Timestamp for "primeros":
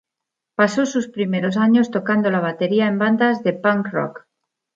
1.09-1.57